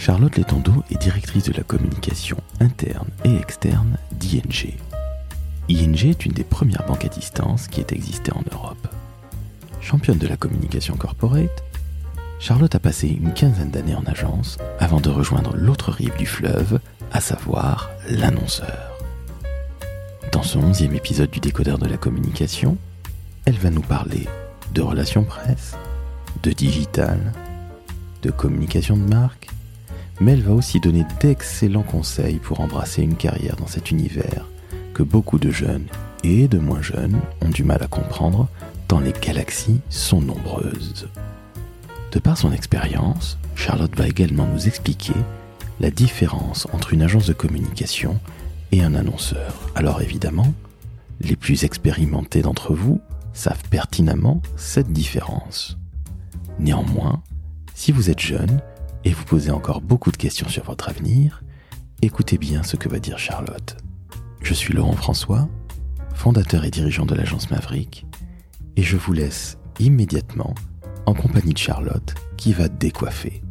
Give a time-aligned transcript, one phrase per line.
[0.00, 4.78] Charlotte Létando est directrice de la communication interne et externe d'ING.
[5.68, 8.88] ING est une des premières banques à distance qui ait existé en Europe.
[9.82, 11.62] Championne de la communication corporate,
[12.38, 16.80] Charlotte a passé une quinzaine d'années en agence avant de rejoindre l'autre rive du fleuve,
[17.12, 18.96] à savoir l'annonceur.
[20.32, 22.78] Dans ce onzième épisode du décodeur de la communication,
[23.44, 24.26] elle va nous parler
[24.72, 25.76] de relations presse,
[26.42, 27.34] de digital,
[28.22, 29.50] de communication de marque,
[30.20, 34.46] mais elle va aussi donner d'excellents conseils pour embrasser une carrière dans cet univers
[34.94, 35.86] que beaucoup de jeunes
[36.24, 38.48] et de moins jeunes ont du mal à comprendre
[38.86, 41.08] tant les galaxies sont nombreuses.
[42.12, 45.14] De par son expérience, Charlotte va également nous expliquer
[45.78, 48.18] la différence entre une agence de communication
[48.72, 49.70] et un annonceur.
[49.74, 50.52] Alors évidemment,
[51.20, 53.00] les plus expérimentés d'entre vous
[53.32, 55.78] savent pertinemment cette différence.
[56.58, 57.22] Néanmoins,
[57.74, 58.60] si vous êtes jeune
[59.04, 61.42] et vous posez encore beaucoup de questions sur votre avenir,
[62.02, 63.76] écoutez bien ce que va dire Charlotte.
[64.42, 65.48] Je suis Laurent François,
[66.14, 68.06] fondateur et dirigeant de l'agence Maverick,
[68.76, 70.54] et je vous laisse immédiatement
[71.06, 73.42] en compagnie de Charlotte qui va décoiffer.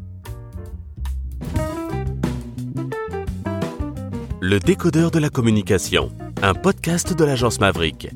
[4.42, 8.10] Le décodeur de la communication, un podcast de l'agence Maverick.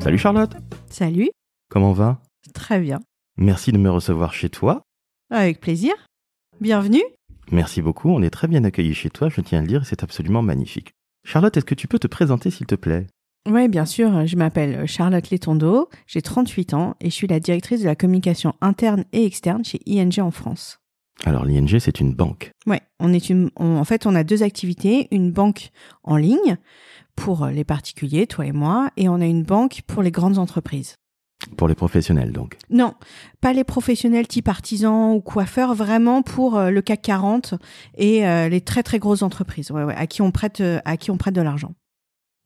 [0.00, 0.56] Salut Charlotte,
[0.90, 1.30] Salut,
[1.70, 2.20] comment va?
[2.52, 2.98] Très bien.
[3.36, 4.82] Merci de me recevoir chez toi.
[5.30, 5.92] Avec plaisir.
[6.60, 7.02] Bienvenue.
[7.50, 9.84] Merci beaucoup, on est très bien accueillis chez toi, je tiens à le dire, et
[9.84, 10.92] c'est absolument magnifique.
[11.24, 13.06] Charlotte, est-ce que tu peux te présenter s'il te plaît?
[13.48, 17.80] Oui, bien sûr, je m'appelle Charlotte Létondo, j'ai 38 ans et je suis la directrice
[17.80, 20.78] de la communication interne et externe chez ING en France.
[21.24, 22.52] Alors l'ING, c'est une banque.
[22.66, 25.70] Ouais, on est une, on- en fait, on a deux activités, une banque
[26.04, 26.56] en ligne
[27.16, 30.94] pour les particuliers, toi et moi, et on a une banque pour les grandes entreprises.
[31.56, 32.56] Pour les professionnels donc.
[32.70, 32.94] Non,
[33.40, 37.54] pas les professionnels type artisans ou coiffeurs, vraiment pour euh, le CAC 40
[37.96, 40.96] et euh, les très très grosses entreprises, ouais, ouais, à qui on prête, euh, à
[40.96, 41.74] qui on prête de l'argent.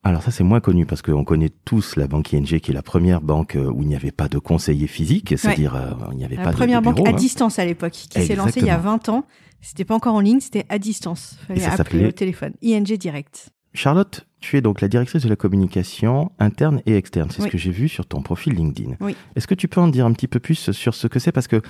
[0.05, 2.83] Alors ça c'est moins connu parce qu'on connaît tous la banque ING qui est la
[2.83, 6.37] première banque où il n'y avait pas de conseiller physique, c'est-à-dire euh, il n'y avait
[6.37, 7.13] La pas de- première de, banque à hein.
[7.13, 9.25] distance à l'époque, qui s'est lancée il y a 20 ans.
[9.61, 11.37] C'était pas encore en ligne, c'était à distance.
[11.49, 12.53] Fallait ça appeler au téléphone.
[12.63, 13.51] ING Direct.
[13.77, 17.31] Charlotte, tu es donc la directrice de la communication interne et externe.
[17.31, 17.49] C'est Oui.
[17.49, 18.95] ce que j'ai vu sur ton profil LinkedIn.
[19.01, 19.17] Oui.
[19.35, 21.33] Est-ce que tu peux en dire un petit peu plus sur ce que c'est?
[21.33, 21.61] Parce que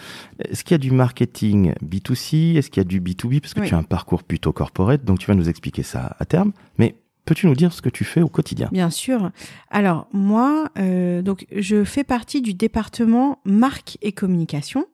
[0.40, 3.60] est-ce qu'il y a du marketing B2C Est-ce qu'il y a du B2B Parce que
[3.60, 3.68] Oui.
[3.68, 6.52] tu as un parcours plutôt corporate, donc tu vas nous expliquer ça à terme.
[6.78, 8.68] Mais peux-tu nous dire ce que tu fais au quotidien?
[8.72, 9.30] Bien sûr.
[9.70, 14.86] Alors moi, euh, donc je fais partie du département marque et communication.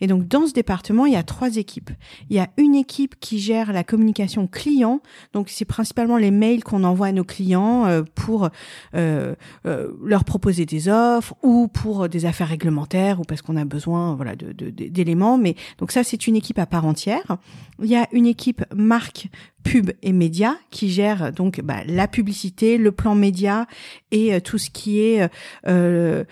[0.00, 1.90] Et donc dans ce département, il y a trois équipes.
[2.30, 5.00] Il y a une équipe qui gère la communication client.
[5.32, 8.48] Donc c'est principalement les mails qu'on envoie à nos clients euh, pour
[8.94, 9.34] euh,
[9.66, 14.14] euh, leur proposer des offres ou pour des affaires réglementaires ou parce qu'on a besoin
[14.14, 15.38] voilà de- de- d'éléments.
[15.38, 17.36] Mais donc ça c'est une équipe à part entière.
[17.82, 19.28] Il y a une équipe marque
[19.62, 23.66] pub et médias qui gère donc bah, la publicité, le plan média
[24.12, 25.28] et euh, tout ce qui est euh,
[25.66, 26.24] euh,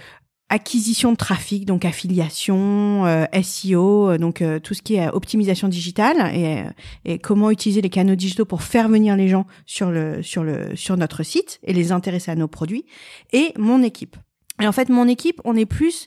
[0.54, 5.10] acquisition de trafic, donc affiliation, euh, SEO, euh, donc euh, tout ce qui est euh,
[5.10, 6.62] optimisation digitale et, euh,
[7.04, 10.76] et comment utiliser les canaux digitaux pour faire venir les gens sur le sur le
[10.76, 12.86] sur notre site et les intéresser à nos produits
[13.32, 14.16] et mon équipe.
[14.62, 16.06] Et en fait, mon équipe, on est plus,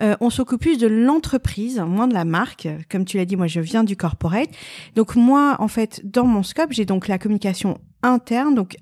[0.00, 2.68] euh, on s'occupe plus de l'entreprise, moins de la marque.
[2.88, 4.50] Comme tu l'as dit, moi, je viens du corporate.
[4.94, 8.76] Donc moi, en fait, dans mon scope, j'ai donc la communication interne, donc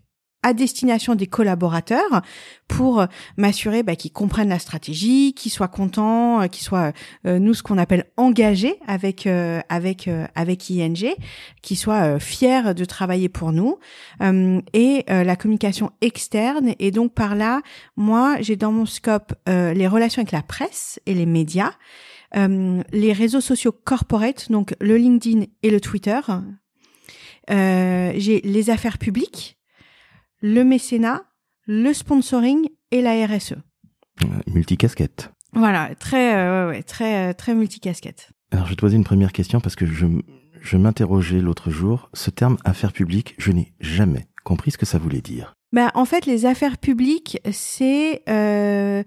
[0.46, 2.22] à destination des collaborateurs
[2.68, 6.92] pour euh, m'assurer bah, qu'ils comprennent la stratégie, qu'ils soient contents, euh, qu'ils soient
[7.26, 11.14] euh, nous ce qu'on appelle engagés avec euh, avec euh, avec ING,
[11.62, 13.78] qu'ils soient euh, fiers de travailler pour nous.
[14.22, 16.74] Euh, et euh, la communication externe.
[16.78, 17.60] Et donc par là
[17.96, 21.72] moi j'ai dans mon scope euh, les relations avec la presse et les médias
[22.36, 26.20] euh, les réseaux sociaux corporate donc le LinkedIn et le Twitter.
[27.50, 29.55] Euh, j'ai les affaires publiques
[30.40, 31.24] le mécénat,
[31.66, 33.54] le sponsoring et la RSE.
[34.22, 35.30] Euh, Multicasquette.
[35.52, 38.30] Voilà, très, euh, ouais, ouais, très, euh, très multicasquette.
[38.50, 40.06] Alors je vais te poser une première question parce que je,
[40.60, 42.10] je m'interrogeais l'autre jour.
[42.12, 45.54] Ce terme affaires publiques, je n'ai jamais compris ce que ça voulait dire.
[45.72, 49.02] Bah, en fait, les affaires publiques, c'est euh,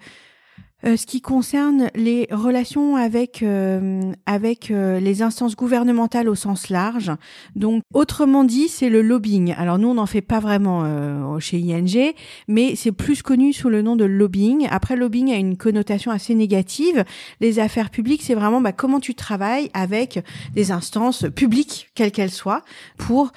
[0.86, 6.70] euh, ce qui concerne les relations avec euh, avec euh, les instances gouvernementales au sens
[6.70, 7.12] large.
[7.56, 9.54] Donc, autrement dit, c'est le lobbying.
[9.58, 12.14] Alors nous, on n'en fait pas vraiment euh, chez ING,
[12.48, 14.68] mais c'est plus connu sous le nom de lobbying.
[14.70, 17.04] Après, lobbying a une connotation assez négative.
[17.42, 20.24] Les affaires publiques, c'est vraiment bah, comment tu travailles avec
[20.54, 22.64] des instances publiques, quelles qu'elles soient,
[22.98, 23.32] pour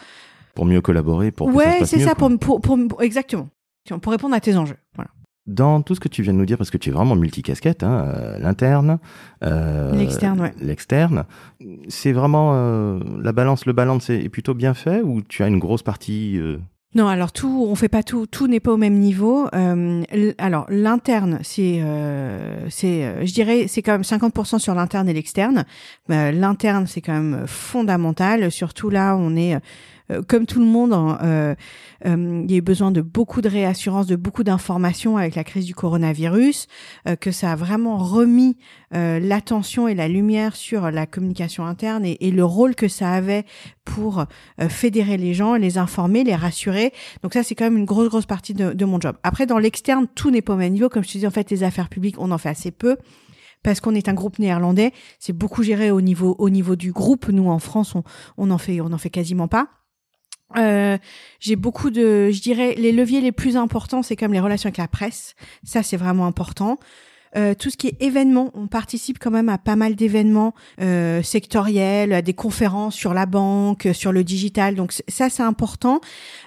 [0.54, 3.48] Pour mieux collaborer, pour ouais, c'est ça pour, pour, pour- exactement
[4.00, 4.76] pour répondre à tes enjeux.
[5.46, 7.82] Dans tout ce que tu viens de nous dire, parce que tu es vraiment multicasquette,
[7.82, 8.98] hein, euh, l'interne,
[9.42, 10.52] euh, l'externe, ouais.
[10.60, 11.24] l'externe,
[11.88, 15.58] c'est vraiment euh, la balance, le balance est, plutôt bien fait ou tu as une
[15.58, 16.38] grosse partie
[16.94, 19.48] non, alors tout, on fait pas tout, tout n'est pas au même niveau.
[19.54, 20.02] Euh,
[20.36, 25.14] alors l'interne, c'est, euh, c'est, euh, je dirais, c'est quand même 50% sur l'interne et
[25.14, 25.64] l'externe.
[26.08, 28.50] l'interne, c'est quand même fondamental.
[28.50, 29.56] Surtout là, on est
[30.10, 31.54] euh, comme tout le monde, hein, euh,
[32.06, 35.44] euh, il y a eu besoin de beaucoup de réassurance, de beaucoup d'informations avec la
[35.44, 36.66] crise du coronavirus,
[37.20, 38.56] que ça a vraiment remis
[38.90, 43.44] l'attention et la lumière sur la communication interne et, le rôle que ça avait
[43.84, 44.25] pour
[44.69, 46.93] fédérer les gens, les informer, les rassurer.
[47.22, 49.16] Donc ça, c'est quand même une grosse, grosse partie de, de mon job.
[49.22, 50.88] Après, dans l'externe, tout n'est pas au même niveau.
[50.88, 52.96] Comme je te dis, en fait, les affaires publiques, on en fait assez peu
[53.62, 57.28] parce qu'on est un groupe néerlandais, c'est beaucoup géré au niveau au niveau du groupe.
[57.28, 58.02] Nous en France, on,
[58.37, 59.69] on en fait on en fait quasiment pas.
[60.56, 60.99] Euh,
[61.40, 64.78] j'ai beaucoup de, je dirais, les leviers les plus importants, c'est comme les relations avec
[64.78, 65.34] la presse.
[65.64, 66.78] Ça, c'est vraiment important.
[67.34, 71.22] Euh, tout ce qui est événements, on participe quand même à pas mal d'événements euh,
[71.22, 74.75] sectoriels, à des conférences sur la banque, sur le digital.
[74.75, 76.00] Donc ça, c'est important.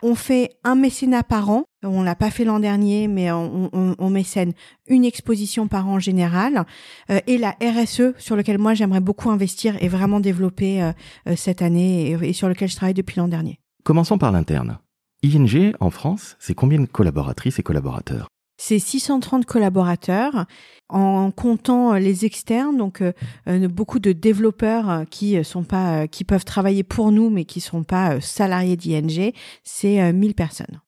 [0.04, 1.64] On fait un mécénat par an.
[1.84, 4.54] On l'a pas fait l'an dernier, mais on, on, on, mécène
[4.88, 6.66] une exposition par an en général.
[7.10, 10.92] Euh, et la RSE, sur lequel moi j'aimerais beaucoup investir et vraiment développer euh,
[11.28, 13.60] euh, cette année et, et sur lequel je travaille depuis l'an dernier.
[13.86, 14.80] Commençons par l'interne.
[15.24, 18.30] ING en France, c'est combien de collaboratrices et collaborateurs?
[18.58, 20.48] C'est 630 collaborateurs
[20.90, 23.14] en comptant les externes, donc euh,
[23.48, 27.84] euh, beaucoup de développeurs qui sont pas, qui peuvent travailler pour nous mais qui sont
[27.84, 29.34] pas salariés d'ING.
[29.64, 30.82] C'est 1000 personnes.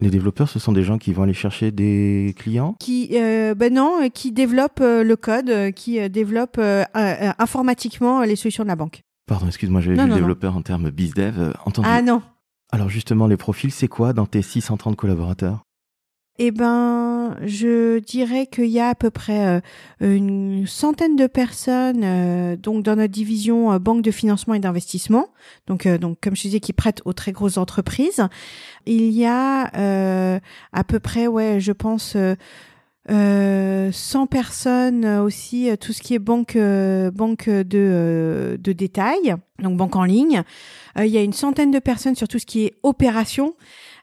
[0.00, 2.74] Les développeurs, ce sont des gens qui vont aller chercher des clients?
[2.80, 6.60] Qui, ben non, qui développent le code, qui développent
[6.94, 9.02] informatiquement les solutions de la banque.
[9.28, 11.52] Pardon, excuse-moi, j'avais vu développeur en termes bizdev.
[11.64, 11.86] entendu.
[11.88, 12.22] Ah non,
[12.72, 15.64] alors justement, les profils, c'est quoi dans tes 630 collaborateurs?
[16.42, 19.60] Eh ben, je dirais qu'il y a à peu près euh,
[20.00, 25.28] une centaine de personnes euh, donc dans notre division euh, banque de financement et d'investissement.
[25.66, 28.26] Donc, donc comme je disais, qui prêtent aux très grosses entreprises.
[28.86, 30.40] Il y a
[30.72, 32.16] à peu près, ouais, je pense.
[33.10, 40.04] 100 personnes aussi, tout ce qui est banque, banque de, de détail, donc banque en
[40.04, 40.42] ligne.
[40.96, 43.54] il y a une centaine de personnes sur tout ce qui est opération.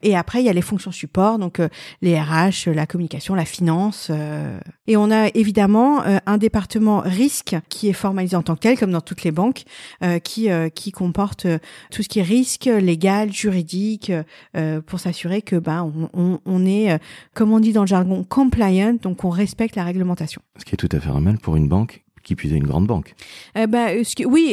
[0.02, 1.70] Et après, il y a les fonctions support, donc euh,
[2.02, 4.08] les RH, la communication, la finance.
[4.10, 4.60] Euh.
[4.88, 8.78] Et on a évidemment euh, un département risque qui est formalisé en tant que tel,
[8.78, 9.64] comme dans toutes les banques,
[10.24, 11.48] qui qui comporte
[11.92, 14.12] tout ce qui est risque légal, juridique,
[14.86, 17.00] pour s'assurer que ben on, on, est,
[17.34, 20.42] comme on dit dans le jargon, compliant, donc on respecte la réglementation.
[20.58, 23.16] Ce qui est tout à fait normal pour une banque qui puisse une grande banque.
[23.58, 24.50] Euh, bah, ce que, oui,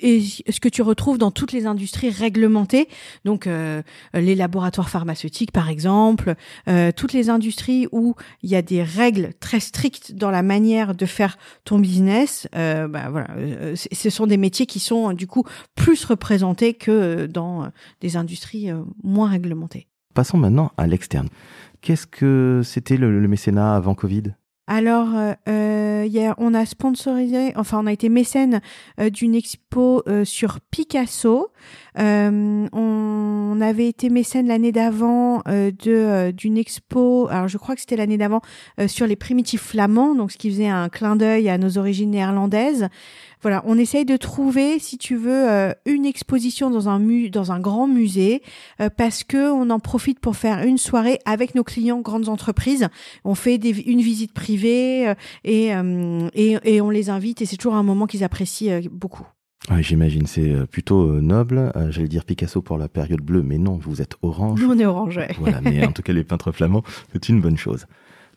[0.00, 2.88] et, ce que tu retrouves dans toutes les industries réglementées,
[3.26, 3.82] donc euh,
[4.14, 6.36] les laboratoires pharmaceutiques par exemple,
[6.68, 10.94] euh, toutes les industries où il y a des règles très strictes dans la manière
[10.94, 13.28] de faire ton business, bah, voilà,
[13.74, 15.44] ce sont des métiers qui sont du coup
[15.74, 17.70] plus représentés que dans
[18.00, 18.70] des industries
[19.02, 19.86] moins réglementées.
[20.14, 21.28] Passons maintenant à l'externe.
[21.82, 24.32] Qu'est-ce que c'était le mécénat avant Covid?
[24.70, 25.34] Alors, euh,
[26.06, 28.60] euh on a sponsorisé, enfin, on a été mécène
[29.00, 31.48] euh, d'une expo euh, sur Picasso.
[31.96, 38.40] on avait été mécène l'année d'avant d'une expo, alors je crois que c'était l'année d'avant,
[38.86, 42.88] sur les primitifs flamands, donc ce qui faisait un clin d'œil à nos origines néerlandaises.
[43.42, 47.52] Voilà, on essaye de trouver, si tu veux, euh, une exposition dans un mu dans
[47.52, 48.42] un grand musée,
[48.80, 52.88] euh, parce que on en profite pour faire une soirée avec nos clients grandes entreprises.
[53.24, 55.70] On fait des, une visite privée euh, et,
[56.34, 59.26] et, et on les invite et c'est toujours un moment qu'ils apprécient beaucoup.
[59.70, 61.72] Oui, j'imagine, c'est plutôt noble.
[61.90, 64.60] J'allais dire Picasso pour la période bleue, mais non, vous êtes orange.
[64.60, 65.34] Nous, on est orange, ouais.
[65.38, 67.86] Voilà, mais en tout cas, les peintres flamands, c'est une bonne chose.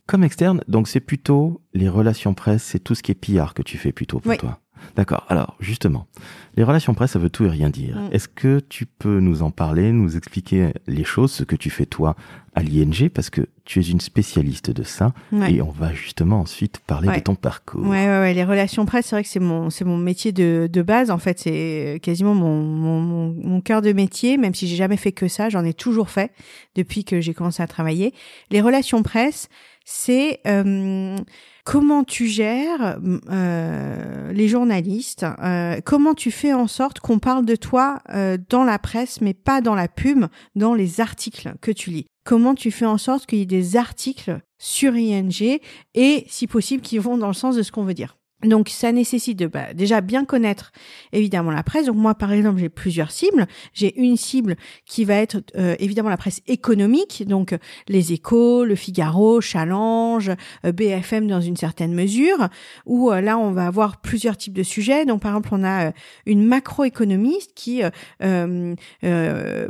[0.07, 3.61] Comme externe, donc c'est plutôt les relations presse, c'est tout ce qui est PR que
[3.61, 4.59] tu fais plutôt pour toi.
[4.95, 5.25] D'accord.
[5.29, 6.07] Alors, justement,
[6.55, 7.97] les relations presse, ça veut tout et rien dire.
[7.97, 8.09] Mm.
[8.11, 11.85] Est-ce que tu peux nous en parler, nous expliquer les choses, ce que tu fais
[11.85, 12.15] toi
[12.53, 15.13] à l'ING, parce que tu es une spécialiste de ça,
[15.47, 17.87] et on va justement ensuite parler de ton parcours.
[17.87, 18.33] Ouais, ouais, ouais.
[18.33, 21.11] Les relations presse, c'est vrai que c'est mon, c'est mon métier de, de base.
[21.11, 25.13] En fait, c'est quasiment mon, mon, mon cœur de métier, même si j'ai jamais fait
[25.13, 26.31] que ça, j'en ai toujours fait
[26.75, 28.13] depuis que j'ai commencé à travailler.
[28.49, 29.47] Les relations presse,
[29.85, 31.17] c'est euh,
[31.65, 37.55] comment tu gères euh, les journalistes, euh, comment tu fais en sorte qu'on parle de
[37.55, 38.01] toi
[38.49, 42.05] dans la presse, mais pas dans la pub, dans les articles que tu lis?
[42.23, 45.59] Comment tu fais en sorte qu'il y ait des articles sur ING
[45.95, 48.17] et, si possible, qui vont dans le sens de ce qu'on veut dire?
[48.43, 50.71] Donc ça nécessite de bah, déjà bien connaître
[51.11, 51.85] évidemment la presse.
[51.85, 53.47] Donc moi par exemple j'ai plusieurs cibles.
[53.73, 54.55] J'ai une cible
[54.85, 57.55] qui va être euh, évidemment la presse économique, donc
[57.87, 60.31] les Échos, le Figaro, Challenge,
[60.65, 62.49] euh, BFM dans une certaine mesure.
[62.85, 65.05] Où euh, là on va avoir plusieurs types de sujets.
[65.05, 65.91] Donc par exemple on a
[66.25, 67.81] une macroéconomiste qui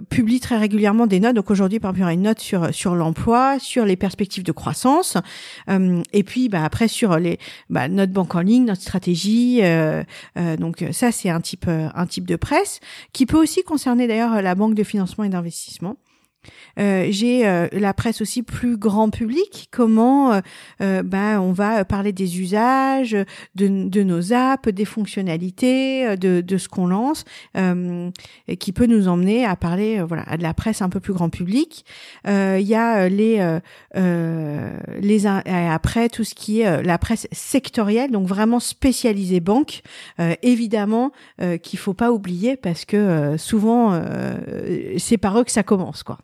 [0.10, 1.36] publie très régulièrement des notes.
[1.36, 5.18] Donc aujourd'hui par exemple il y une note sur l'emploi, sur les perspectives de croissance,
[5.68, 7.38] et puis bah, après sur les
[7.70, 9.60] bah, notre banque en ligne notre stratégie.
[9.63, 10.03] Euh,
[10.38, 12.80] euh, donc ça, c'est un type, euh, un type de presse
[13.13, 15.98] qui peut aussi concerner d'ailleurs la banque de financement et d'investissement.
[16.79, 19.67] Euh, j'ai euh, la presse aussi plus grand public.
[19.71, 20.41] Comment
[20.81, 23.15] euh, ben on va parler des usages,
[23.55, 27.24] de, de nos apps, des fonctionnalités, de, de ce qu'on lance,
[27.55, 31.13] et qui peut nous emmener à parler voilà à de la presse un peu plus
[31.13, 31.86] grand public.
[32.25, 33.60] Il y a les
[33.95, 39.81] les après tout ce qui est la presse sectorielle, donc vraiment spécialisée banque.
[40.41, 41.12] évidemment
[41.62, 44.01] qu'il faut pas oublier parce que souvent
[44.98, 46.17] c'est par eux que ça commence quoi.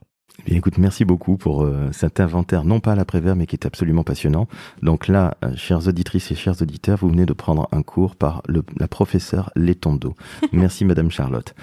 [0.45, 3.65] Bien, écoute, merci beaucoup pour euh, cet inventaire, non pas à l'après-vert, mais qui est
[3.65, 4.47] absolument passionnant.
[4.81, 8.43] Donc là, euh, chères auditrices et chers auditeurs, vous venez de prendre un cours par
[8.47, 10.15] le, la professeure Letondo.
[10.53, 11.53] merci, Madame Charlotte.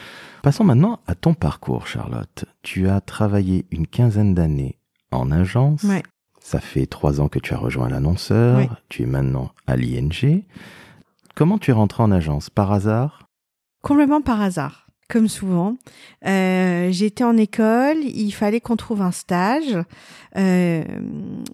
[0.43, 2.45] Passons maintenant à ton parcours, Charlotte.
[2.63, 4.79] Tu as travaillé une quinzaine d'années
[5.11, 5.85] en agence.
[5.85, 6.03] Ouais.
[6.41, 8.77] Ça fait trois ans que tu as rejoint l'annonceur.
[8.91, 10.45] Tu es maintenant à l'ING.
[11.35, 12.51] Comment tu es rentré en agence?
[12.51, 13.29] Par hasard?
[13.83, 15.77] Complètement par hasard comme souvent.
[16.27, 19.77] Euh, J'étais en école, il fallait qu'on trouve un stage.
[20.37, 20.83] Euh,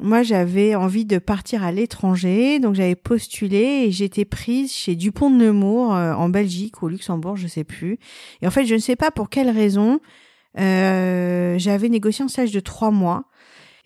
[0.00, 5.30] moi, j'avais envie de partir à l'étranger, donc j'avais postulé et j'étais prise chez Dupont
[5.30, 7.98] de Nemours euh, en Belgique ou au Luxembourg, je sais plus.
[8.42, 10.00] Et en fait, je ne sais pas pour quelle raison,
[10.58, 13.24] euh, j'avais négocié un stage de trois mois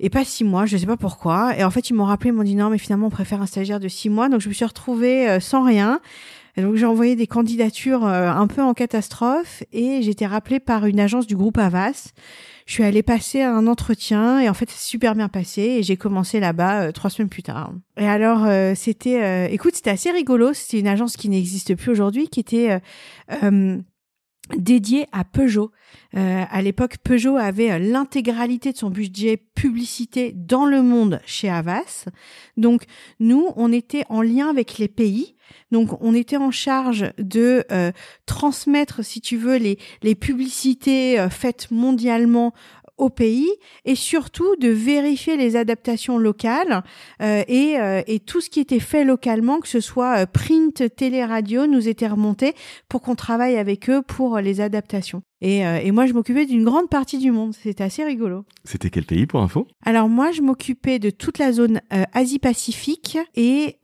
[0.00, 1.56] et pas six mois, je sais pas pourquoi.
[1.56, 3.46] Et en fait, ils m'ont rappelé, ils m'ont dit non, mais finalement, on préfère un
[3.46, 4.28] stagiaire de six mois.
[4.28, 6.00] Donc, je me suis retrouvée euh, sans rien.
[6.56, 10.86] Donc j'ai envoyé des candidatures euh, un peu en catastrophe et j'ai été rappelée par
[10.86, 12.12] une agence du groupe Avas.
[12.66, 15.96] Je suis allée passer un entretien et en fait c'est super bien passé et j'ai
[15.96, 17.72] commencé là-bas euh, trois semaines plus tard.
[17.98, 20.52] Et alors euh, c'était, écoute, c'était assez rigolo.
[20.52, 22.80] C'était une agence qui n'existe plus aujourd'hui, qui était
[24.56, 25.70] dédiée à Peugeot.
[26.16, 32.06] Euh, à l'époque, Peugeot avait l'intégralité de son budget publicité dans le monde chez Avas.
[32.56, 32.84] Donc,
[33.20, 35.33] nous, on était en lien avec les pays.
[35.70, 37.92] Donc, on était en charge de euh,
[38.26, 42.52] transmettre, si tu veux, les, les publicités euh, faites mondialement
[42.96, 43.50] au pays
[43.84, 46.84] et surtout de vérifier les adaptations locales
[47.22, 50.94] euh, et, euh, et, tout ce qui était fait localement, que ce soit euh, print,
[50.94, 52.54] télé, radio, nous était remonté
[52.88, 55.22] pour qu'on travaille avec eux pour les adaptations.
[55.40, 57.54] Et, et moi, je m'occupais d'une grande partie du monde.
[57.54, 58.46] C'était assez rigolo.
[58.64, 59.66] C'était quel pays pour info?
[59.84, 61.82] Alors moi, je m'occupais de toute la zone
[62.14, 63.76] Asie-Pacifique et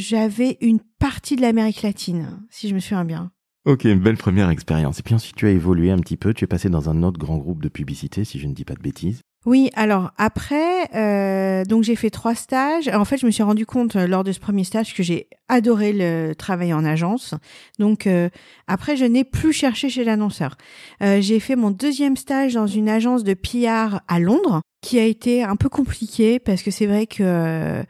[0.00, 3.30] j'avais une partie de l'Amérique latine, si je me souviens bien.
[3.66, 4.98] Ok, une belle première expérience.
[5.00, 6.32] Et puis ensuite, tu as évolué un petit peu.
[6.32, 8.74] Tu es passé dans un autre grand groupe de publicité, si je ne dis pas
[8.74, 9.20] de bêtises.
[9.46, 12.88] Oui, alors après, euh, donc j'ai fait trois stages.
[12.88, 15.28] En fait, je me suis rendu compte euh, lors de ce premier stage que j'ai
[15.48, 17.34] adoré le travail en agence.
[17.78, 18.28] Donc euh,
[18.66, 20.56] après, je n'ai plus cherché chez l'annonceur.
[21.02, 25.04] Euh, j'ai fait mon deuxième stage dans une agence de PR à Londres, qui a
[25.04, 27.82] été un peu compliqué parce que c'est vrai que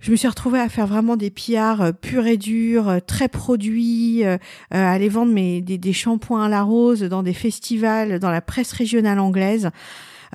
[0.00, 3.28] je me suis retrouvée à faire vraiment des pillards euh, purs et durs, euh, très
[3.28, 4.38] produits, euh,
[4.70, 8.40] à aller vendre mes, des, des shampoings à la rose dans des festivals, dans la
[8.40, 9.70] presse régionale anglaise.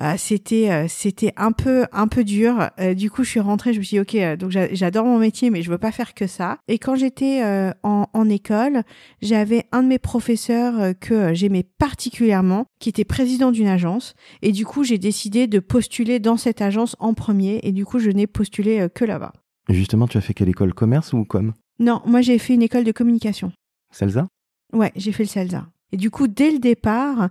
[0.00, 2.68] Euh, c'était c'était un peu un peu dur.
[2.80, 5.50] Euh, du coup, je suis rentrée, je me suis dit ok, donc j'adore mon métier,
[5.50, 6.58] mais je veux pas faire que ça.
[6.66, 7.42] Et quand j'étais
[7.84, 8.82] en, en, école,
[9.22, 14.66] j'avais un de mes professeurs que j'aimais particulièrement, qui était président d'une agence, et du
[14.66, 18.26] coup, j'ai décidé de postuler dans cette agence en premier, et du coup, je n'ai
[18.26, 19.32] postulé que là-bas.
[19.68, 21.52] Justement, tu as fait quelle école Commerce ou com?
[21.78, 23.52] Non, moi j'ai fait une école de communication.
[23.92, 24.26] Celsa?
[24.72, 25.66] Ouais, j'ai fait le Celsa.
[25.92, 27.28] Et du coup, dès le départ,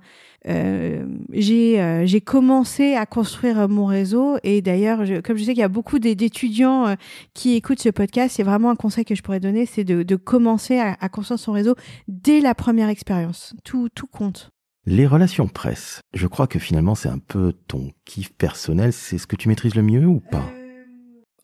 [0.48, 4.38] euh, j'ai euh, j'ai commencé à construire mon réseau.
[4.44, 6.96] Et d'ailleurs, comme je sais qu'il y a beaucoup d'étudiants euh,
[7.34, 10.16] qui écoutent ce podcast, c'est vraiment un conseil que je pourrais donner, c'est de, de,
[10.16, 11.76] commencer à, à, construire son réseau
[12.08, 13.54] dès la première expérience.
[13.66, 14.50] Tout, tout compte.
[14.86, 18.94] Les relations presse, je crois que finalement c'est un peu ton kiff personnel.
[18.94, 20.50] C'est ce que tu maîtrises le mieux ou pas?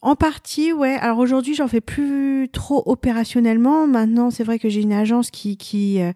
[0.02, 0.96] En partie, ouais.
[1.02, 3.86] Alors aujourd'hui, j'en fais plus trop opérationnellement.
[3.86, 6.14] Maintenant, c'est vrai que j'ai une agence qui qui euh,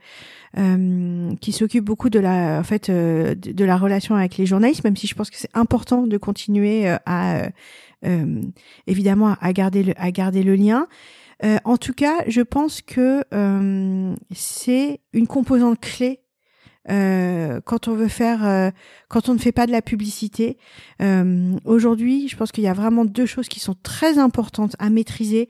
[0.58, 4.86] euh, qui s'occupe beaucoup de la en fait euh, de, la relation avec les journalistes,
[4.86, 7.50] même si je pense que c'est important de continuer euh, à
[8.06, 8.42] euh,
[8.88, 10.88] évidemment à garder le à garder le lien.
[11.66, 13.24] en tout cas, je pense que
[14.32, 16.23] c'est une composante clé
[16.90, 18.70] euh, quand on veut faire, euh,
[19.08, 20.58] quand on ne fait pas de la publicité.
[21.02, 24.90] Euh, aujourd'hui, je pense qu'il y a vraiment deux choses qui sont très importantes à
[24.90, 25.50] maîtriser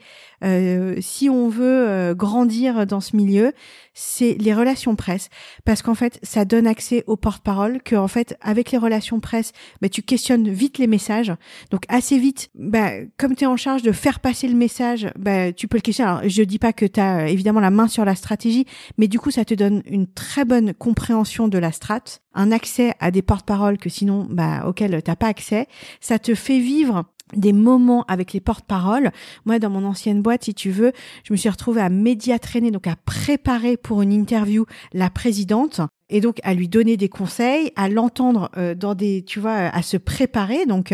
[1.00, 3.54] si on veut grandir dans ce milieu.
[3.94, 5.30] C'est les relations presse,
[5.64, 7.82] parce qu'en fait, ça donne accès aux porte-parole.
[7.82, 11.32] Que en fait, avec les relations presse, bah, tu questionnes vite les messages.
[11.72, 15.54] Donc assez vite, bah, comme tu es en charge de faire passer le message, bah,
[15.54, 16.10] tu peux le questionner.
[16.10, 18.66] Alors, je dis pas que tu as évidemment la main sur la stratégie,
[18.98, 22.94] mais du coup, ça te donne une très bonne compréhension de la strate, un accès
[23.00, 25.68] à des porte-paroles que sinon, bah, auxquels t'as pas accès.
[26.02, 29.12] Ça te fait vivre des moments avec les porte-paroles.
[29.46, 30.92] Moi, dans mon ancienne boîte, si tu veux,
[31.24, 36.22] je me suis retrouvée à médiatraîner, donc à préparer pour une interview la présidente et
[36.22, 39.98] donc à lui donner des conseils, à l'entendre euh, dans des, tu vois, à se
[39.98, 40.66] préparer.
[40.66, 40.94] Donc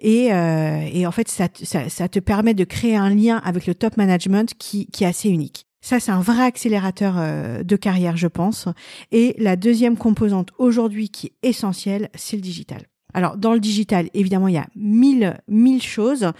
[0.00, 3.66] et, euh, et en fait, ça, ça, ça, te permet de créer un lien avec
[3.66, 5.66] le top management qui, qui est assez unique.
[5.82, 8.68] Ça, c'est un vrai accélérateur euh, de carrière, je pense.
[9.12, 12.82] Et la deuxième composante aujourd'hui qui est essentielle, c'est le digital.
[13.12, 16.30] Alors dans le digital, évidemment, il y a mille mille choses.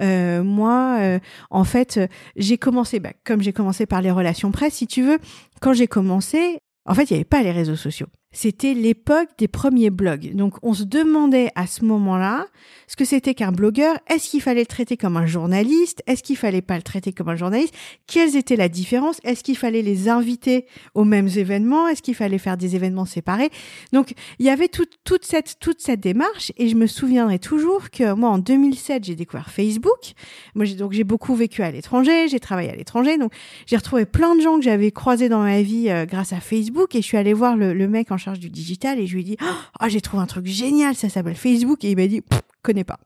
[0.00, 1.18] Euh, moi, euh,
[1.50, 1.98] en fait,
[2.36, 5.18] j'ai commencé, bah, comme j'ai commencé par les relations presse, si tu veux,
[5.60, 8.06] quand j'ai commencé, en fait, il n'y avait pas les réseaux sociaux.
[8.32, 10.36] C'était l'époque des premiers blogs.
[10.36, 12.46] Donc on se demandait à ce moment-là
[12.86, 13.98] ce que c'était qu'un blogueur.
[14.08, 16.00] Est-ce qu'il fallait le traiter comme un journaliste?
[16.06, 17.74] Est-ce qu'il fallait pas le traiter comme un journaliste?
[18.06, 19.18] Quelles étaient la différence?
[19.24, 21.88] Est-ce qu'il fallait les inviter aux mêmes événements?
[21.88, 23.50] Est-ce qu'il fallait faire des événements séparés?
[23.92, 26.52] Donc il y avait toute cette toute cette démarche.
[26.56, 30.12] Et je me souviendrai toujours que moi en 2007 j'ai découvert Facebook.
[30.54, 33.32] Moi j'ai donc j'ai beaucoup vécu à l'étranger, j'ai travaillé à l'étranger, donc
[33.66, 36.94] j'ai retrouvé plein de gens que j'avais croisés dans ma vie euh, grâce à Facebook.
[36.94, 39.22] Et je suis allée voir le, le mec en charge du digital et je lui
[39.22, 39.36] ai dit
[39.78, 41.84] ah j'ai trouvé un truc génial ça s'appelle Facebook.
[41.84, 42.22] Et il m'a dit
[42.62, 43.00] connais pas.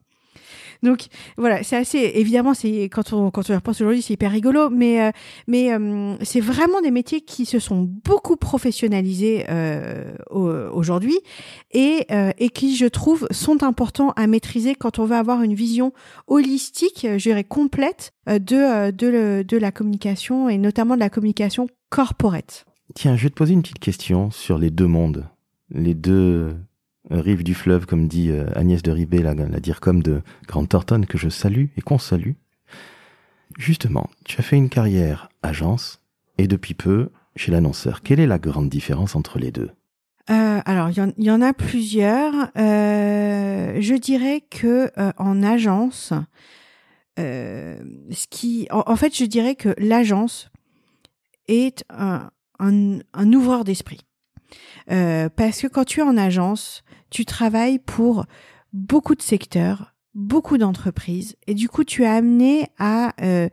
[0.85, 1.07] Donc
[1.39, 5.03] voilà, c'est assez évidemment c'est quand on quand on repense aujourd'hui c'est hyper rigolo, mais
[5.03, 5.11] euh,
[5.47, 11.19] mais euh, c'est vraiment des métiers qui se sont beaucoup professionnalisés euh, aujourd'hui
[11.73, 12.07] et
[12.39, 15.93] et qui je trouve sont importants à maîtriser quand on veut avoir une vision
[16.27, 22.67] holistique, je dirais complète de de de la communication et notamment de la communication corporate.
[22.93, 25.27] Tiens, je vais te poser une petite question sur les deux mondes,
[25.71, 26.55] les deux
[27.11, 31.19] rives du fleuve, comme dit euh, Agnès de Ribé, la, la de Grande Thornton, que
[31.19, 32.33] je salue et qu'on salue.
[33.59, 36.01] Justement, tu as fait une carrière agence
[36.39, 38.03] et depuis peu chez l'annonceur.
[38.03, 39.71] Quelle est la grande différence entre les deux?
[40.31, 42.33] Euh, alors, il y, en a plusieurs.
[42.57, 46.13] Euh, je dirais que en agence,
[47.19, 50.51] ce qui, en, fait, je dirais que l'agence
[51.47, 52.31] est un,
[52.65, 54.01] un, ouvreur d'esprit.
[54.91, 58.27] Euh, parce que quand tu es en agence, tu travailles pour
[58.73, 63.49] beaucoup de secteurs, beaucoup d'entreprises, et du coup, tu es amené à euh,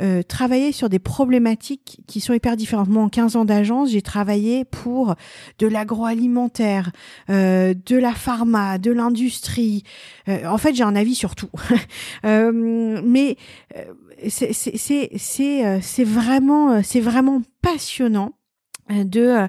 [0.00, 2.88] euh, travailler sur des problématiques qui sont hyper différentes.
[2.88, 5.14] Moi, en 15 ans d'agence, j'ai travaillé pour
[5.58, 6.90] de l'agroalimentaire,
[7.30, 9.84] euh, de la pharma, de l'industrie.
[10.28, 11.50] Euh, en fait, j'ai un avis sur tout.
[12.24, 13.36] Euh, mais
[14.28, 18.32] c'est c'est vraiment c'est vraiment passionnant
[18.90, 19.46] de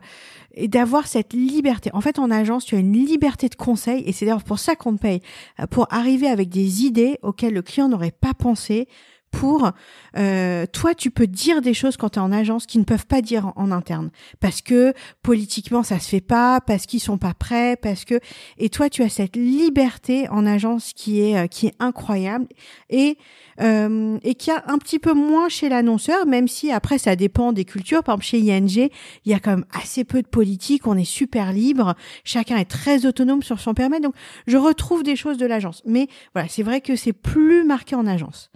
[0.53, 1.89] et d'avoir cette liberté.
[1.93, 4.75] En fait, en agence, tu as une liberté de conseil et c'est d'ailleurs pour ça
[4.75, 5.21] qu'on te paye,
[5.69, 8.87] pour arriver avec des idées auxquelles le client n'aurait pas pensé,
[9.31, 9.71] pour
[10.17, 13.05] euh, toi tu peux dire des choses quand tu es en agence qui ne peuvent
[13.05, 14.09] pas dire en, interne.
[14.39, 18.19] Parce que politiquement ça se fait pas parce qu'ils sont pas prêts parce que
[18.57, 22.47] et toi tu as cette liberté en agence qui est euh, qui est incroyable
[22.89, 23.17] et
[23.61, 27.53] euh, et qui a un petit peu moins chez l'annonceur même si après ça dépend
[27.53, 28.03] des cultures.
[28.03, 28.89] Par exemple chez ING
[29.25, 32.65] il y a quand même assez peu de politique on est super libre chacun est
[32.65, 34.15] très autonome sur son permis donc
[34.47, 35.83] je retrouve des choses de l'agence.
[35.85, 38.49] Mais voilà c'est vrai que c'est plus marqué en agence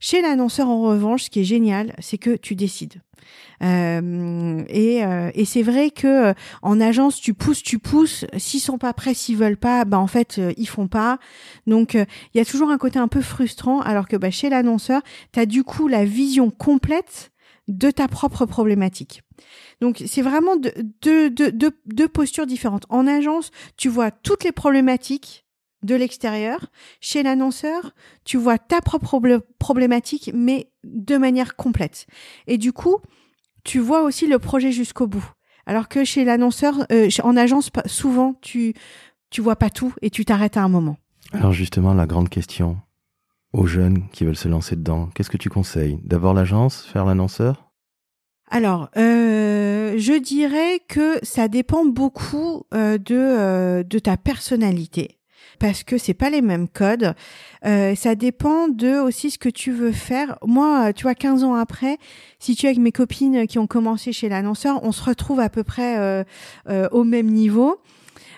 [0.00, 3.02] chez l'annonceur, en revanche, ce qui est génial, c'est que tu décides.
[3.62, 8.24] Euh, et, euh, et c'est vrai que euh, en agence, tu pousses, tu pousses.
[8.36, 11.18] S'ils sont pas prêts, s'ils veulent pas, bah en fait, ils font pas.
[11.66, 12.06] Donc, il
[12.38, 15.46] y a toujours un côté un peu frustrant, alors que bah, chez l'annonceur, tu as
[15.46, 17.32] du coup la vision complète
[17.66, 19.22] de ta propre problématique.
[19.80, 22.86] Donc c'est vraiment deux, deux, deux postures différentes.
[22.88, 25.44] En agence, tu vois toutes les problématiques
[25.82, 26.66] de l'extérieur.
[27.00, 27.92] Chez l'annonceur,
[28.24, 29.20] tu vois ta propre
[29.58, 32.06] problématique, mais de manière complète.
[32.46, 32.98] Et du coup,
[33.64, 35.26] tu vois aussi le projet jusqu'au bout.
[35.66, 38.74] Alors que chez l'annonceur, euh, en agence, souvent, tu
[39.30, 40.96] tu vois pas tout et tu t'arrêtes à un moment.
[41.32, 42.78] Alors justement, la grande question
[43.52, 45.98] aux jeunes qui veulent se lancer dedans, qu'est-ce que tu conseilles?
[46.04, 47.70] D'abord l'agence, faire l'annonceur?
[48.50, 55.17] Alors, euh, je dirais que ça dépend beaucoup euh, de, de ta personnalité.
[55.58, 57.14] Parce que c'est pas les mêmes codes.
[57.64, 60.38] Euh, ça dépend de aussi ce que tu veux faire.
[60.46, 61.98] Moi, tu vois, 15 ans après,
[62.38, 65.48] si tu es avec mes copines qui ont commencé chez l'annonceur, on se retrouve à
[65.48, 66.24] peu près euh,
[66.68, 67.80] euh, au même niveau.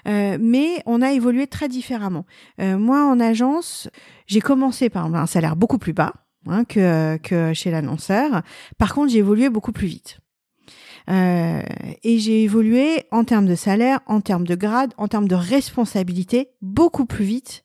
[0.09, 2.25] Euh, mais on a évolué très différemment.
[2.61, 3.89] Euh, moi, en agence,
[4.27, 6.15] j'ai commencé par un salaire beaucoup plus bas
[6.47, 8.43] hein, que, que chez l'annonceur.
[8.79, 10.19] Par contre, j'ai évolué beaucoup plus vite.
[11.11, 11.63] Euh,
[12.05, 16.51] et j'ai évolué en termes de salaire, en termes de grade, en termes de responsabilité,
[16.63, 17.65] beaucoup plus vite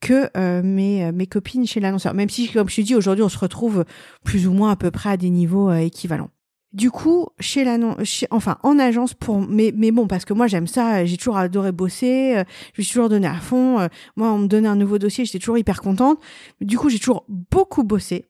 [0.00, 2.14] que euh, mes, euh, mes copines chez l'annonceur.
[2.14, 3.84] Même si, comme je te dis, aujourd'hui, on se retrouve
[4.24, 6.30] plus ou moins à peu près à des niveaux équivalents.
[6.72, 10.68] Du coup, chez l'annonce, enfin en agence pour, mais mais bon parce que moi j'aime
[10.68, 13.88] ça, j'ai toujours adoré bosser, je suis toujours donné à fond.
[14.14, 16.20] moi, on me donnait un nouveau dossier, j'étais toujours hyper contente.
[16.60, 18.29] Du coup, j'ai toujours beaucoup bossé.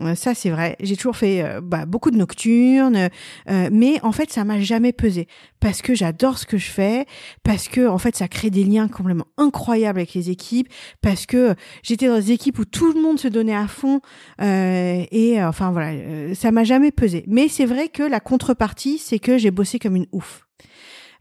[0.00, 0.76] Euh, ça, c'est vrai.
[0.80, 3.08] J'ai toujours fait euh, bah, beaucoup de nocturnes,
[3.48, 5.26] euh, mais en fait, ça m'a jamais pesé
[5.60, 7.06] parce que j'adore ce que je fais,
[7.42, 10.68] parce que en fait, ça crée des liens complètement incroyables avec les équipes,
[11.00, 14.00] parce que j'étais dans des équipes où tout le monde se donnait à fond
[14.40, 17.24] et enfin voilà, ça m'a jamais pesé.
[17.26, 20.47] Mais c'est vrai que la contrepartie, c'est que j'ai bossé comme une ouf.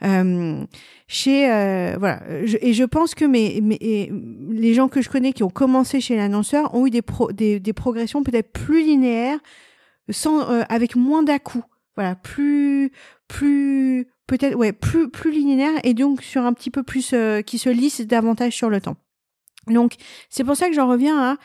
[0.03, 0.65] Euh,
[1.07, 2.21] chez euh, voilà.
[2.61, 4.11] Et je pense que mes, mes,
[4.49, 7.59] les gens que je connais qui ont commencé chez l'annonceur ont eu des, pro, des,
[7.59, 9.39] des progressions peut-être plus linéaires
[10.09, 11.37] sans euh, avec moins dà
[11.95, 12.91] voilà plus
[13.27, 17.69] plus peut-être ouais plus plus linéaire et donc sur un petit peu plus qui se
[17.69, 18.97] lisse davantage sur le temps.
[19.67, 19.95] Donc
[20.29, 21.37] c'est pour ça que j'en reviens à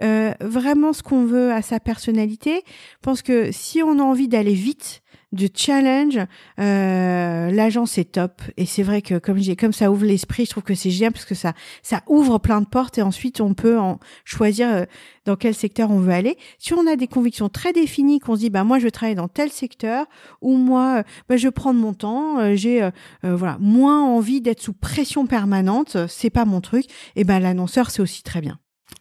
[0.00, 2.62] euh, vraiment ce qu'on veut à sa personnalité.
[2.66, 6.18] Je pense que si on a envie d'aller vite, de challenge,
[6.58, 8.40] euh, l'agence est top.
[8.56, 11.12] Et c'est vrai que comme j'ai, comme ça ouvre l'esprit, je trouve que c'est génial
[11.12, 14.84] parce que ça, ça ouvre plein de portes et ensuite on peut en choisir euh,
[15.26, 16.38] dans quel secteur on veut aller.
[16.58, 19.16] Si on a des convictions très définies, qu'on se dit bah moi je veux travailler
[19.16, 20.06] dans tel secteur
[20.40, 22.88] ou moi euh, bah, je vais prendre mon temps, euh, j'ai
[23.22, 26.86] voilà moins envie d'être sous pression permanente, c'est pas mon truc.
[27.16, 28.58] Et ben l'annonceur c'est aussi très bien.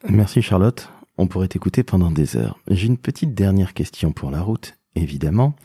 [0.09, 0.89] Merci Charlotte.
[1.17, 2.59] On pourrait t'écouter pendant des heures.
[2.69, 5.55] J'ai une petite dernière question pour la route, évidemment.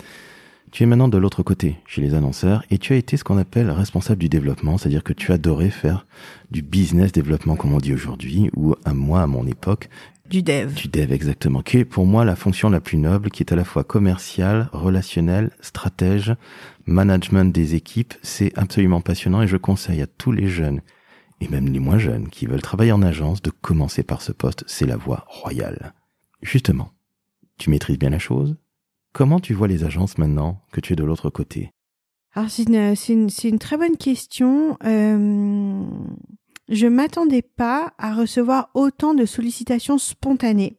[0.72, 3.36] Tu es maintenant de l'autre côté, chez les annonceurs, et tu as été ce qu'on
[3.36, 6.06] appelle responsable du développement, c'est-à-dire que tu adorais faire
[6.50, 9.90] du business développement, comme on dit aujourd'hui, ou à moi, à mon époque.
[10.30, 10.72] Du dev.
[10.72, 11.60] Du dev, exactement.
[11.60, 14.70] Qui est pour moi la fonction la plus noble, qui est à la fois commerciale,
[14.72, 16.34] relationnelle, stratège,
[16.86, 18.14] management des équipes.
[18.22, 20.80] C'est absolument passionnant et je conseille à tous les jeunes,
[21.42, 24.64] et même les moins jeunes, qui veulent travailler en agence, de commencer par ce poste.
[24.66, 25.92] C'est la voie royale.
[26.40, 26.92] Justement,
[27.58, 28.56] tu maîtrises bien la chose?
[29.12, 31.70] Comment tu vois les agences maintenant que tu es de l'autre côté?
[32.34, 34.78] Alors c'est une, très bonne question.
[34.84, 35.84] Euh,
[36.68, 40.78] je m'attendais pas à recevoir autant de sollicitations spontanées.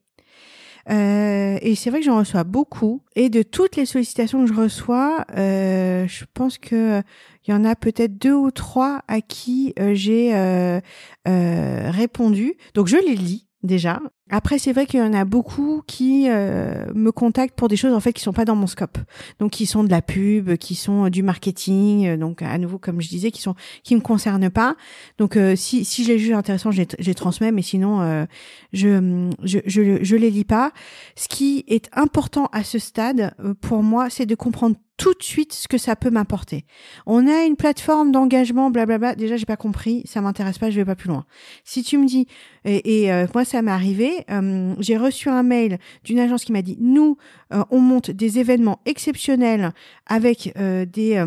[0.89, 3.01] Euh, et c'est vrai que j'en reçois beaucoup.
[3.15, 7.03] Et de toutes les sollicitations que je reçois, euh, je pense que
[7.45, 10.79] il y en a peut-être deux ou trois à qui euh, j'ai euh,
[11.27, 12.55] euh, répondu.
[12.73, 14.01] Donc je les lis déjà.
[14.29, 17.93] Après, c'est vrai qu'il y en a beaucoup qui euh, me contactent pour des choses
[17.93, 18.97] en fait qui sont pas dans mon scope.
[19.39, 22.07] Donc, qui sont de la pub, qui sont euh, du marketing.
[22.07, 24.77] Euh, donc, à nouveau, comme je disais, qui sont qui me concernent pas.
[25.17, 28.25] Donc, si si je les juge intéressants, je les, je les transmets, mais sinon,
[28.71, 30.71] je, je je je les lis pas.
[31.15, 35.53] Ce qui est important à ce stade pour moi, c'est de comprendre tout de suite
[35.53, 36.65] ce que ça peut m'apporter.
[37.05, 39.15] On a une plateforme d'engagement, blablabla.
[39.15, 41.25] Déjà, j'ai pas compris, ça m'intéresse pas, je vais pas plus loin.
[41.63, 42.27] Si tu me dis,
[42.63, 46.61] et, et moi ça m'est arrivé, euh, j'ai reçu un mail d'une agence qui m'a
[46.61, 47.17] dit, nous,
[47.53, 49.71] euh, on monte des événements exceptionnels
[50.05, 51.23] avec euh, des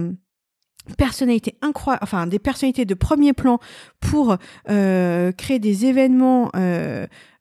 [2.00, 3.58] enfin des personnalités de premier plan
[3.98, 6.52] pour créer des événements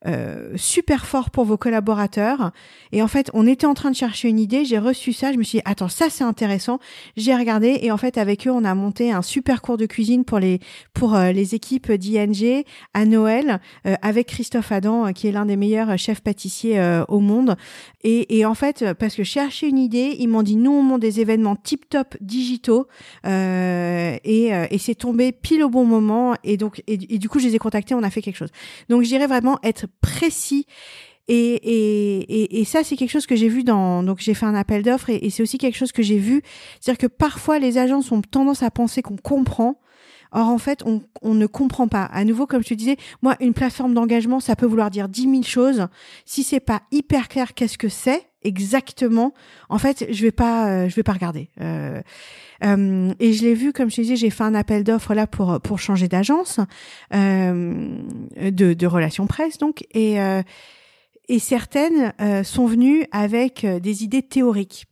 [0.08, 2.52] euh, super fort pour vos collaborateurs.
[2.92, 5.38] Et en fait, on était en train de chercher une idée, j'ai reçu ça, je
[5.38, 6.80] me suis dit, attends, ça c'est intéressant.
[7.18, 10.24] J'ai regardé et en fait, avec eux, on a monté un super cours de cuisine
[10.24, 10.60] pour les,
[10.94, 12.64] pour euh, les équipes d'ING
[12.94, 17.56] à Noël euh, avec Christophe Adam, qui est l'un des meilleurs chefs pâtissiers au monde.
[18.04, 20.84] Et, et, en fait, parce que je cherchais une idée, ils m'ont dit, nous, on
[20.84, 22.88] monte des événements tip-top digitaux.
[23.26, 26.36] et, et c'est tombé pile au bon moment.
[26.44, 28.52] Et donc, et, et du coup, je les ai contactés, on a fait quelque chose.
[28.90, 30.66] Donc, je dirais vraiment être précis.
[31.28, 34.04] Et, et, et, ça, c'est quelque chose que j'ai vu dans.
[34.04, 36.44] Donc, j'ai fait un appel d'offres et, c'est aussi quelque chose que j'ai vu.
[36.80, 39.80] C'est-à-dire que parfois, les agences ont tendance à penser qu'on comprend.
[40.32, 42.04] Or, en fait, on, on, ne comprend pas.
[42.04, 45.28] À nouveau, comme je te disais, moi, une plateforme d'engagement, ça peut vouloir dire dix
[45.28, 45.88] mille choses.
[46.26, 48.30] Si c'est pas hyper clair, qu'est-ce que c'est?
[48.46, 49.34] Exactement
[49.70, 51.50] En fait, je vais pas, euh, je vais pas regarder.
[51.62, 52.02] Euh,
[52.64, 55.60] euh, et je l'ai vu, comme je disais, j'ai fait un appel d'offres là pour
[55.62, 56.60] pour changer d'agence,
[57.14, 57.98] euh,
[58.40, 60.18] de, de relations presse donc, et
[61.28, 64.86] et certaines sont venues avec des idées théoriques.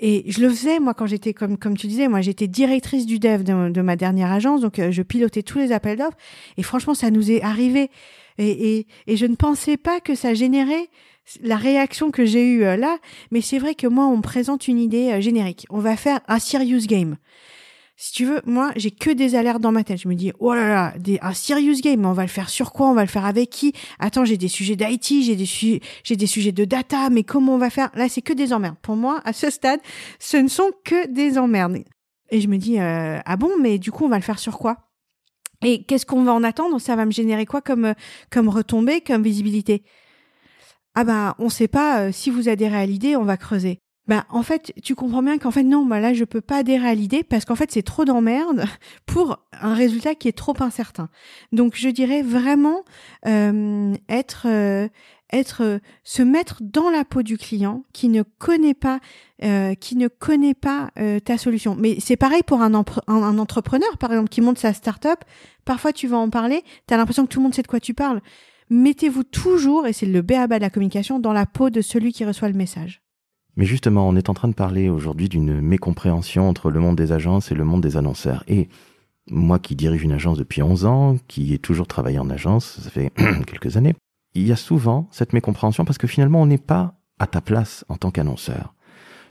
[0.00, 3.18] Et je le faisais, moi, quand j'étais, comme, comme tu disais, moi, j'étais directrice du
[3.18, 6.16] dev de, ma dernière agence, donc je pilotais tous les appels d'offres.
[6.56, 7.90] Et franchement, ça nous est arrivé.
[8.38, 10.88] Et, et, et, je ne pensais pas que ça générait
[11.42, 12.98] la réaction que j'ai eue euh, là.
[13.30, 15.66] Mais c'est vrai que moi, on me présente une idée euh, générique.
[15.70, 17.16] On va faire un serious game
[18.02, 20.00] si tu veux, moi, j'ai que des alertes dans ma tête.
[20.00, 22.72] Je me dis, oh là là, des, un serious game, on va le faire sur
[22.72, 23.74] quoi On va le faire avec qui?
[23.98, 27.58] Attends, j'ai des sujets d'IT, j'ai des, j'ai des sujets de data, mais comment on
[27.58, 27.90] va faire?
[27.92, 28.78] Là, c'est que des emmerdes.
[28.80, 29.80] Pour moi, à ce stade,
[30.18, 31.76] ce ne sont que des emmerdes.
[32.30, 34.58] Et je me dis, euh, ah bon, mais du coup, on va le faire sur
[34.58, 34.78] quoi?
[35.62, 36.80] Et qu'est-ce qu'on va en attendre?
[36.80, 37.92] Ça va me générer quoi comme,
[38.30, 39.82] comme retombée, comme visibilité?
[40.94, 43.80] Ah bah on sait pas euh, si vous adhérez à l'idée, on va creuser.
[44.06, 46.88] Bah en fait tu comprends bien qu'en fait non bah là je peux pas adhérer
[46.88, 48.64] à l'idée parce qu'en fait c'est trop d'emmerde
[49.06, 51.08] pour un résultat qui est trop incertain.
[51.52, 52.84] Donc je dirais vraiment
[53.26, 54.88] euh, être euh,
[55.32, 59.00] être euh, se mettre dans la peau du client qui ne connaît pas
[59.42, 61.76] euh, qui ne connaît pas euh, ta solution.
[61.78, 65.20] Mais c'est pareil pour un, un, entrepreneur par exemple qui monte sa start-up.
[65.64, 67.80] Parfois tu vas en parler tu as l'impression que tout le monde sait de quoi
[67.80, 68.20] tu parles
[68.70, 72.24] mettez-vous toujours et c'est le béaba de la communication dans la peau de celui qui
[72.24, 73.02] reçoit le message
[73.56, 77.12] mais justement, on est en train de parler aujourd'hui d'une mécompréhension entre le monde des
[77.12, 78.44] agences et le monde des annonceurs.
[78.48, 78.68] Et
[79.30, 82.90] moi qui dirige une agence depuis 11 ans, qui ai toujours travaillé en agence, ça
[82.90, 83.12] fait
[83.46, 83.94] quelques années,
[84.34, 87.84] il y a souvent cette mécompréhension parce que finalement on n'est pas à ta place
[87.88, 88.74] en tant qu'annonceur.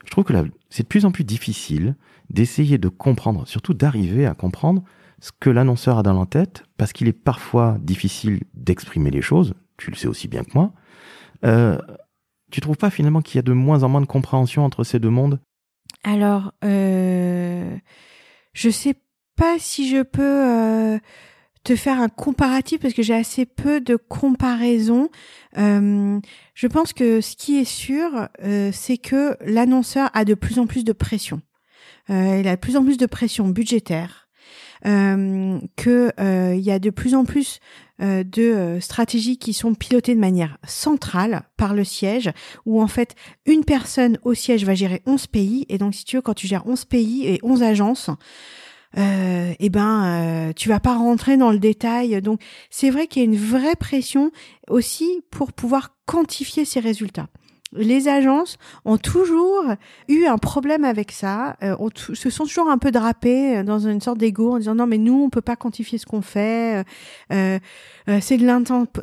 [0.06, 0.34] Je trouve que
[0.70, 1.96] c'est de plus en plus difficile
[2.30, 4.84] d'essayer de comprendre, surtout d'arriver à comprendre
[5.22, 9.54] ce que l'annonceur a dans la tête, parce qu'il est parfois difficile d'exprimer les choses,
[9.78, 10.74] tu le sais aussi bien que moi,
[11.46, 11.78] euh,
[12.52, 15.00] tu trouves pas finalement qu'il y a de moins en moins de compréhension entre ces
[15.00, 15.40] deux mondes?
[16.04, 17.78] Alors, euh,
[18.54, 18.96] je sais
[19.36, 21.00] pas si je peux euh,
[21.64, 25.10] te faire un comparatif parce que j'ai assez peu de comparaisons.
[25.58, 26.20] Euh,
[26.54, 30.68] je pense que ce qui est sûr, euh, c'est que l'annonceur a de plus en
[30.68, 31.42] plus de pression.
[32.10, 34.29] il a de plus en plus de pression budgétaire.
[34.86, 36.12] Euh, que
[36.56, 37.60] il y a de plus en plus
[38.02, 42.32] euh, de euh, stratégies qui sont pilotées de manière centrale par le siège,
[42.66, 43.14] où en fait
[43.46, 46.48] une personne au siège va gérer 11 pays, et donc si tu veux, quand tu
[46.48, 48.10] gères 11 pays et 11 agences,
[48.98, 52.22] euh, eh ben euh, tu vas pas rentrer dans le détail.
[52.22, 54.32] Donc c'est vrai qu'il y a une vraie pression
[54.70, 57.28] aussi pour pouvoir quantifier ces résultats
[57.74, 59.64] les agences ont toujours
[60.08, 64.02] eu un problème avec ça, euh, se sont toujours un peu drapés euh, dans une
[64.02, 66.84] sorte d'ego en disant non mais nous on peut pas quantifier ce qu'on fait,
[67.32, 67.60] euh,
[68.10, 68.50] euh c'est de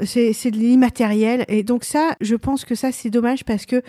[0.05, 3.83] c'est de l'immatériel et donc ça je pense que ça c'est dommage parce que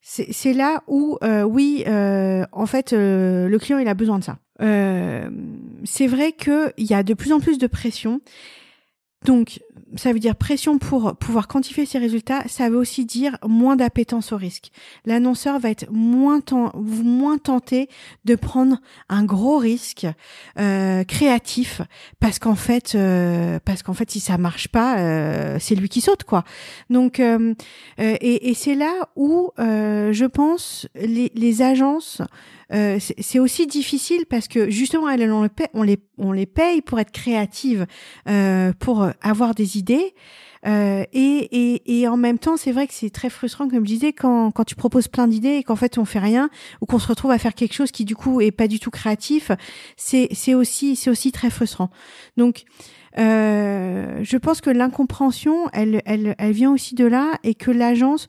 [0.00, 4.38] c'est là où oui en fait le client il a besoin de ça.
[5.84, 8.20] c'est vrai qu'il y a de plus en plus de pression
[9.24, 9.60] donc,
[9.96, 12.42] ça veut dire pression pour pouvoir quantifier ses résultats.
[12.48, 14.70] Ça veut aussi dire moins d'appétence au risque.
[15.04, 16.40] L'annonceur va être moins,
[17.38, 17.88] tenté
[18.24, 20.06] de prendre un gros risque
[20.58, 21.82] euh, créatif
[22.20, 26.00] parce qu'en fait, euh, parce qu'en fait, si ça marche pas, euh, c'est lui qui
[26.00, 26.44] saute quoi.
[26.90, 27.54] Donc, euh,
[27.98, 32.22] euh, et, et c'est là où je pense les, les agences
[32.72, 36.46] euh, c'est aussi difficile parce que justement, elles, on, les paye, on, les, on les
[36.46, 37.86] paye pour être créatives,
[38.28, 40.14] euh, pour avoir des idées.
[40.66, 43.92] Euh, et, et, et, en même temps, c'est vrai que c'est très frustrant, comme je
[43.92, 46.50] disais, quand, quand tu proposes plein d'idées et qu'en fait on fait rien,
[46.80, 48.90] ou qu'on se retrouve à faire quelque chose qui du coup est pas du tout
[48.90, 49.52] créatif.
[49.96, 51.90] C'est c'est aussi c'est aussi très frustrant.
[52.36, 52.64] Donc
[53.18, 58.26] euh, je pense que l'incompréhension, elle, elle, elle vient aussi de là et que l'agence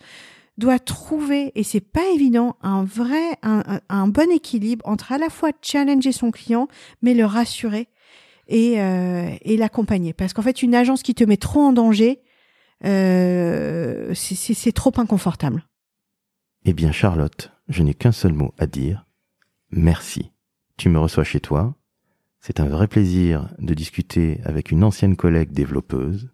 [0.57, 5.29] doit trouver, et c'est pas évident, un vrai, un, un, bon équilibre entre à la
[5.29, 6.67] fois challenger son client,
[7.01, 7.87] mais le rassurer
[8.47, 10.13] et, euh, et l'accompagner.
[10.13, 12.21] Parce qu'en fait, une agence qui te met trop en danger,
[12.85, 15.63] euh, c'est trop inconfortable.
[16.65, 19.05] Eh bien, Charlotte, je n'ai qu'un seul mot à dire.
[19.71, 20.31] Merci.
[20.77, 21.75] Tu me reçois chez toi.
[22.39, 26.29] C'est un vrai plaisir de discuter avec une ancienne collègue développeuse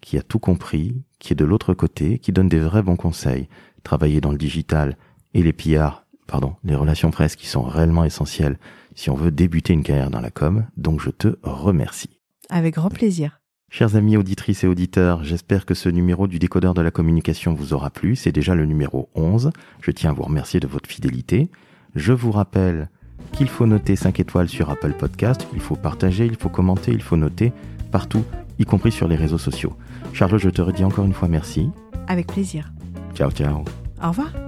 [0.00, 3.48] qui a tout compris, qui est de l'autre côté, qui donne des vrais bons conseils.
[3.82, 4.96] Travailler dans le digital
[5.34, 8.58] et les PR, pardon, les relations presse qui sont réellement essentielles
[8.94, 10.66] si on veut débuter une carrière dans la com.
[10.76, 12.20] Donc je te remercie.
[12.48, 13.40] Avec grand plaisir.
[13.68, 17.74] Chers amis auditrices et auditeurs, j'espère que ce numéro du décodeur de la communication vous
[17.74, 18.16] aura plu.
[18.16, 19.50] C'est déjà le numéro 11.
[19.82, 21.50] Je tiens à vous remercier de votre fidélité.
[21.94, 22.88] Je vous rappelle
[23.32, 27.02] qu'il faut noter 5 étoiles sur Apple Podcast, il faut partager, il faut commenter, il
[27.02, 27.52] faut noter
[27.90, 28.24] partout,
[28.58, 29.76] y compris sur les réseaux sociaux.
[30.16, 31.68] Charlotte, je te redis encore une fois merci.
[32.08, 32.72] Avec plaisir.
[33.14, 33.64] Ciao, ciao.
[34.02, 34.45] Au revoir.